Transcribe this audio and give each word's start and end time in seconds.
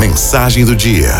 Mensagem 0.00 0.64
do 0.64 0.74
dia. 0.74 1.10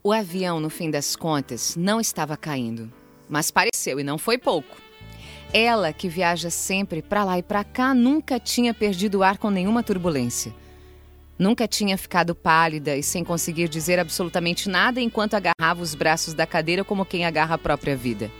O 0.00 0.12
avião, 0.12 0.60
no 0.60 0.70
fim 0.70 0.92
das 0.92 1.16
contas, 1.16 1.74
não 1.74 2.00
estava 2.00 2.36
caindo, 2.36 2.88
mas 3.28 3.50
pareceu 3.50 3.98
e 3.98 4.04
não 4.04 4.16
foi 4.16 4.38
pouco. 4.38 4.76
Ela, 5.52 5.92
que 5.92 6.08
viaja 6.08 6.50
sempre 6.50 7.02
para 7.02 7.24
lá 7.24 7.36
e 7.36 7.42
para 7.42 7.64
cá, 7.64 7.92
nunca 7.92 8.38
tinha 8.38 8.72
perdido 8.72 9.18
o 9.18 9.22
ar 9.24 9.38
com 9.38 9.50
nenhuma 9.50 9.82
turbulência. 9.82 10.54
Nunca 11.36 11.66
tinha 11.66 11.98
ficado 11.98 12.32
pálida 12.32 12.94
e 12.96 13.02
sem 13.02 13.24
conseguir 13.24 13.68
dizer 13.68 13.98
absolutamente 13.98 14.68
nada 14.68 15.00
enquanto 15.00 15.34
agarrava 15.34 15.82
os 15.82 15.96
braços 15.96 16.32
da 16.32 16.46
cadeira 16.46 16.84
como 16.84 17.04
quem 17.04 17.26
agarra 17.26 17.56
a 17.56 17.58
própria 17.58 17.96
vida. 17.96 18.30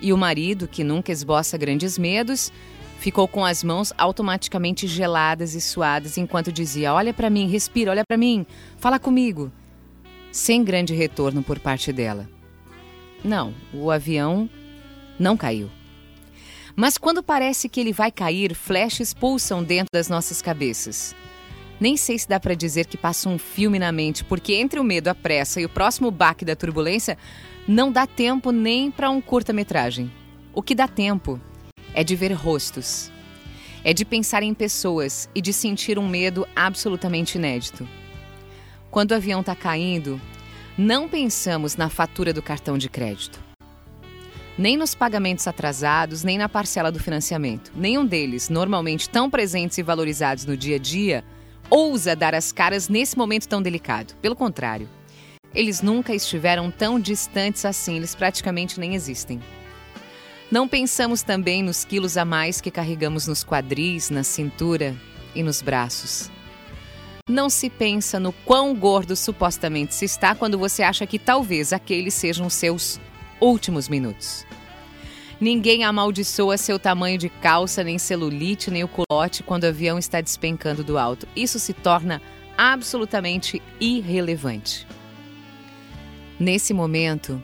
E 0.00 0.12
o 0.12 0.18
marido, 0.18 0.66
que 0.66 0.82
nunca 0.82 1.12
esboça 1.12 1.56
grandes 1.56 1.96
medos, 1.96 2.50
ficou 2.98 3.28
com 3.28 3.44
as 3.44 3.62
mãos 3.62 3.92
automaticamente 3.98 4.86
geladas 4.86 5.54
e 5.54 5.60
suadas 5.60 6.18
enquanto 6.18 6.52
dizia: 6.52 6.92
Olha 6.94 7.12
para 7.12 7.30
mim, 7.30 7.48
respira, 7.48 7.90
olha 7.90 8.04
para 8.06 8.16
mim, 8.16 8.46
fala 8.78 8.98
comigo. 8.98 9.50
Sem 10.32 10.64
grande 10.64 10.94
retorno 10.94 11.42
por 11.42 11.58
parte 11.58 11.92
dela. 11.92 12.28
Não, 13.22 13.54
o 13.72 13.90
avião 13.90 14.48
não 15.18 15.36
caiu. 15.36 15.70
Mas 16.76 16.98
quando 16.98 17.22
parece 17.22 17.68
que 17.68 17.80
ele 17.80 17.92
vai 17.92 18.10
cair, 18.10 18.54
flashes 18.54 19.14
pulsam 19.14 19.62
dentro 19.62 19.88
das 19.92 20.08
nossas 20.08 20.42
cabeças. 20.42 21.14
Nem 21.80 21.96
sei 21.96 22.18
se 22.18 22.28
dá 22.28 22.40
para 22.40 22.54
dizer 22.54 22.86
que 22.86 22.96
passa 22.96 23.28
um 23.28 23.38
filme 23.38 23.78
na 23.78 23.92
mente, 23.92 24.24
porque 24.24 24.54
entre 24.54 24.80
o 24.80 24.84
medo, 24.84 25.08
a 25.08 25.14
pressa 25.14 25.60
e 25.60 25.64
o 25.64 25.68
próximo 25.68 26.10
baque 26.10 26.44
da 26.44 26.56
turbulência, 26.56 27.16
não 27.66 27.92
dá 27.92 28.06
tempo 28.06 28.50
nem 28.50 28.90
para 28.90 29.10
um 29.10 29.20
curta-metragem. 29.20 30.10
O 30.52 30.62
que 30.62 30.74
dá 30.74 30.86
tempo 30.88 31.40
é 31.94 32.04
de 32.04 32.16
ver 32.16 32.32
rostos, 32.32 33.10
é 33.84 33.92
de 33.92 34.04
pensar 34.04 34.42
em 34.42 34.52
pessoas 34.52 35.28
e 35.34 35.40
de 35.40 35.52
sentir 35.52 35.98
um 35.98 36.08
medo 36.08 36.46
absolutamente 36.56 37.38
inédito. 37.38 37.88
Quando 38.90 39.12
o 39.12 39.14
avião 39.14 39.40
está 39.40 39.54
caindo, 39.54 40.20
não 40.76 41.08
pensamos 41.08 41.76
na 41.76 41.88
fatura 41.88 42.32
do 42.32 42.42
cartão 42.42 42.76
de 42.76 42.88
crédito. 42.88 43.42
Nem 44.56 44.76
nos 44.76 44.94
pagamentos 44.94 45.46
atrasados, 45.46 46.22
nem 46.22 46.38
na 46.38 46.48
parcela 46.48 46.92
do 46.92 47.00
financiamento. 47.00 47.72
Nenhum 47.74 48.06
deles, 48.06 48.48
normalmente 48.48 49.08
tão 49.08 49.28
presentes 49.28 49.78
e 49.78 49.82
valorizados 49.82 50.44
no 50.44 50.56
dia 50.56 50.76
a 50.76 50.78
dia, 50.78 51.24
ousa 51.68 52.14
dar 52.14 52.34
as 52.34 52.52
caras 52.52 52.88
nesse 52.88 53.18
momento 53.18 53.48
tão 53.48 53.60
delicado. 53.60 54.14
Pelo 54.22 54.36
contrário, 54.36 54.88
eles 55.52 55.82
nunca 55.82 56.14
estiveram 56.14 56.70
tão 56.70 57.00
distantes 57.00 57.64
assim, 57.64 57.96
eles 57.96 58.14
praticamente 58.14 58.78
nem 58.78 58.94
existem. 58.94 59.40
Não 60.54 60.68
pensamos 60.68 61.24
também 61.24 61.64
nos 61.64 61.84
quilos 61.84 62.16
a 62.16 62.24
mais 62.24 62.60
que 62.60 62.70
carregamos 62.70 63.26
nos 63.26 63.42
quadris, 63.42 64.08
na 64.08 64.22
cintura 64.22 64.94
e 65.34 65.42
nos 65.42 65.60
braços. 65.60 66.30
Não 67.28 67.50
se 67.50 67.68
pensa 67.68 68.20
no 68.20 68.32
quão 68.32 68.72
gordo 68.72 69.16
supostamente 69.16 69.96
se 69.96 70.04
está 70.04 70.32
quando 70.32 70.56
você 70.56 70.84
acha 70.84 71.08
que 71.08 71.18
talvez 71.18 71.72
aqueles 71.72 72.14
sejam 72.14 72.48
seus 72.48 73.00
últimos 73.40 73.88
minutos. 73.88 74.46
Ninguém 75.40 75.82
amaldiçoa 75.82 76.56
seu 76.56 76.78
tamanho 76.78 77.18
de 77.18 77.28
calça, 77.28 77.82
nem 77.82 77.98
celulite, 77.98 78.70
nem 78.70 78.84
o 78.84 78.88
culote 78.88 79.42
quando 79.42 79.64
o 79.64 79.68
avião 79.70 79.98
está 79.98 80.20
despencando 80.20 80.84
do 80.84 80.96
alto. 80.96 81.26
Isso 81.34 81.58
se 81.58 81.72
torna 81.72 82.22
absolutamente 82.56 83.60
irrelevante. 83.80 84.86
Nesse 86.38 86.72
momento, 86.72 87.42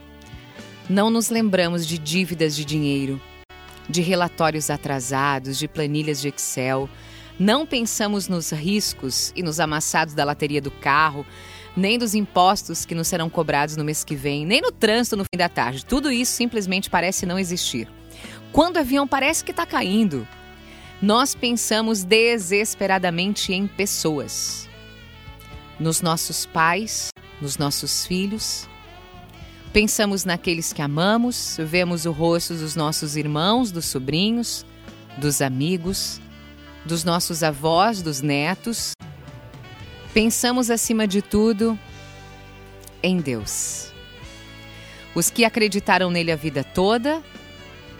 não 0.91 1.09
nos 1.09 1.31
lembramos 1.31 1.87
de 1.87 1.97
dívidas 1.97 2.57
de 2.57 2.65
dinheiro, 2.65 3.23
de 3.89 4.03
relatórios 4.03 4.71
atrasados, 4.71 5.57
de 5.57 5.69
planilhas 5.69 6.21
de 6.21 6.29
Excel. 6.29 6.91
Não 7.39 7.65
pensamos 7.65 8.27
nos 8.27 8.51
riscos 8.51 9.33
e 9.37 9.43
nos 9.43 9.61
amassados 9.61 10.15
da 10.15 10.25
lateria 10.25 10.61
do 10.61 10.71
carro, 10.71 11.25
nem 11.77 11.97
dos 11.97 12.13
impostos 12.13 12.85
que 12.85 12.95
nos 12.95 13.07
serão 13.07 13.31
cobrados 13.31 13.77
no 13.77 13.85
mês 13.85 14.03
que 14.03 14.17
vem, 14.17 14.45
nem 14.45 14.61
no 14.61 14.73
trânsito 14.73 15.17
no 15.17 15.23
fim 15.23 15.39
da 15.39 15.49
tarde. 15.49 15.87
Tudo 15.87 16.11
isso 16.11 16.33
simplesmente 16.33 16.91
parece 16.91 17.25
não 17.25 17.39
existir. 17.39 17.89
Quando 18.51 18.75
o 18.75 18.81
avião 18.81 19.07
parece 19.07 19.45
que 19.45 19.53
está 19.53 19.65
caindo, 19.65 20.27
nós 21.01 21.37
pensamos 21.37 22.03
desesperadamente 22.03 23.53
em 23.53 23.69
pessoas. 23.69 24.69
Nos 25.79 26.03
nossos 26.03 26.47
pais, 26.47 27.11
nos 27.41 27.57
nossos 27.57 28.05
filhos. 28.05 28.69
Pensamos 29.73 30.25
naqueles 30.25 30.73
que 30.73 30.83
amamos, 30.83 31.57
vemos 31.59 32.05
o 32.07 32.11
rosto 32.11 32.55
dos 32.55 32.75
nossos 32.75 33.17
irmãos, 33.17 33.71
dos 33.71 33.87
sobrinhos, 33.87 34.67
dos 35.17 35.41
amigos, 35.41 36.21
dos 36.85 37.05
nossos 37.05 37.43
avós, 37.43 38.03
dos 38.03 38.21
netos 38.21 38.95
Pensamos 40.13 40.71
acima 40.71 41.07
de 41.07 41.23
tudo 41.23 41.79
em 43.01 43.19
Deus. 43.19 43.93
Os 45.15 45.31
que 45.31 45.45
acreditaram 45.45 46.11
nele 46.11 46.33
a 46.33 46.37
vida 46.37 46.65
toda, 46.65 47.23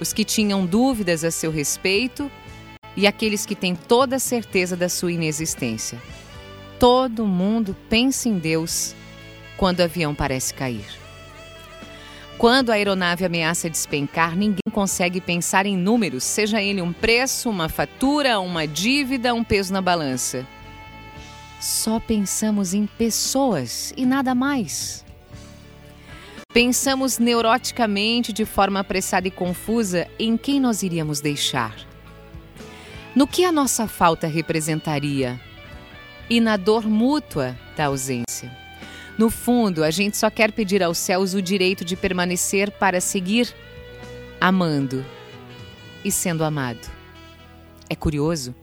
os 0.01 0.13
que 0.13 0.25
tinham 0.25 0.67
dúvidas 0.67 1.23
a 1.23 1.31
seu 1.31 1.53
respeito 1.53 2.31
e 2.97 3.07
aqueles 3.07 3.47
que 3.47 3.55
têm 3.55 3.77
toda 3.77 4.17
a 4.17 4.21
certeza 4.21 4.77
da 4.77 4.89
sua 4.89 5.13
inexistência. 5.13 6.03
Todo 6.81 7.27
mundo 7.27 7.77
pensa 7.89 8.29
em 8.29 8.39
Deus 8.39 8.95
quando 9.57 9.79
o 9.79 9.85
avião 9.85 10.13
parece 10.13 10.53
cair. 10.53 11.10
Quando 12.41 12.71
a 12.71 12.77
aeronave 12.77 13.23
ameaça 13.23 13.69
despencar, 13.69 14.35
ninguém 14.35 14.73
consegue 14.73 15.21
pensar 15.21 15.67
em 15.67 15.77
números, 15.77 16.25
seja 16.25 16.63
ele 16.63 16.81
um 16.81 16.91
preço, 16.91 17.51
uma 17.51 17.69
fatura, 17.69 18.41
uma 18.41 18.67
dívida, 18.67 19.35
um 19.35 19.45
peso 19.45 19.75
na 19.75 19.83
balança. 19.83 20.47
Só 21.61 22.01
pensamos 22.01 22.73
em 22.73 22.87
pessoas 22.87 23.93
e 23.95 24.07
nada 24.07 24.35
mais. 24.35 25.05
Pensamos 26.51 27.19
neuroticamente, 27.19 28.33
de 28.33 28.47
forma 28.47 28.81
apressada 28.81 29.29
e 29.29 29.31
confusa, 29.31 30.09
em 30.19 30.35
quem 30.39 30.59
nós 30.59 30.83
iríamos 30.83 31.21
deixar. 31.21 31.77
No 33.15 33.27
que 33.27 33.45
a 33.45 33.53
nossa 33.53 33.87
falta 33.87 34.27
representaria 34.27 35.39
e 36.31 36.41
na 36.41 36.57
dor 36.57 36.89
mútua 36.89 37.55
da 37.77 37.85
ausência. 37.85 38.30
No 39.21 39.29
fundo, 39.29 39.85
a 39.85 39.91
gente 39.91 40.17
só 40.17 40.31
quer 40.31 40.51
pedir 40.51 40.83
aos 40.83 40.97
céus 40.97 41.35
o 41.35 41.43
direito 41.43 41.85
de 41.85 41.95
permanecer 41.95 42.71
para 42.71 43.03
seguir 43.03 43.55
amando 44.41 45.05
e 46.03 46.11
sendo 46.11 46.43
amado. 46.43 46.91
É 47.91 47.95
curioso 47.95 48.55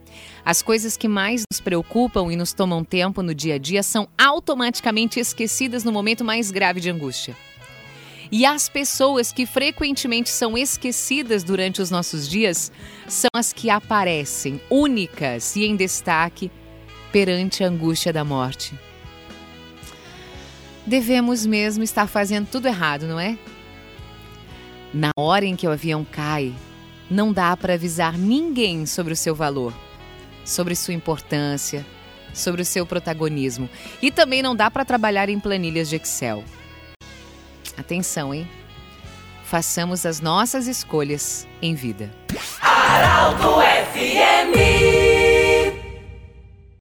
as 0.43 0.63
coisas 0.63 0.97
que 0.97 1.07
mais 1.07 1.43
nos 1.51 1.61
preocupam 1.61 2.33
e 2.33 2.35
nos 2.35 2.53
tomam 2.53 2.83
tempo 2.83 3.21
no 3.21 3.35
dia 3.35 3.53
a 3.53 3.57
dia 3.59 3.83
são 3.83 4.09
automaticamente 4.17 5.19
esquecidas 5.19 5.83
no 5.83 5.91
momento 5.91 6.25
mais 6.25 6.49
grave 6.49 6.81
de 6.81 6.89
angústia. 6.89 7.37
E 8.31 8.43
as 8.43 8.67
pessoas 8.67 9.31
que 9.31 9.45
frequentemente 9.45 10.31
são 10.31 10.57
esquecidas 10.57 11.43
durante 11.43 11.83
os 11.83 11.91
nossos 11.91 12.27
dias 12.27 12.71
são 13.07 13.29
as 13.31 13.53
que 13.53 13.69
aparecem 13.69 14.59
únicas 14.71 15.55
e 15.55 15.65
em 15.65 15.75
destaque 15.75 16.49
perante 17.11 17.63
a 17.63 17.67
angústia 17.67 18.11
da 18.11 18.23
morte. 18.23 18.86
Devemos 20.87 21.45
mesmo 21.45 21.83
estar 21.83 22.07
fazendo 22.07 22.47
tudo 22.47 22.67
errado, 22.67 23.05
não 23.05 23.19
é? 23.19 23.37
Na 24.91 25.11
hora 25.15 25.45
em 25.45 25.55
que 25.55 25.67
o 25.67 25.71
avião 25.71 26.03
cai, 26.03 26.51
não 27.11 27.31
dá 27.31 27.55
para 27.55 27.75
avisar 27.75 28.17
ninguém 28.17 28.87
sobre 28.87 29.13
o 29.13 29.15
seu 29.15 29.35
valor 29.35 29.73
sobre 30.47 30.75
sua 30.75 30.93
importância, 30.93 31.85
sobre 32.33 32.61
o 32.61 32.65
seu 32.65 32.85
protagonismo. 32.85 33.69
E 34.01 34.09
também 34.09 34.41
não 34.41 34.55
dá 34.55 34.71
para 34.71 34.85
trabalhar 34.85 35.29
em 35.29 35.39
planilhas 35.39 35.89
de 35.89 35.97
Excel. 35.97 36.43
Atenção, 37.77 38.33
hein? 38.33 38.49
Façamos 39.43 40.05
as 40.05 40.19
nossas 40.19 40.67
escolhas 40.67 41.47
em 41.61 41.75
vida. 41.75 42.09
Araldo 42.61 43.57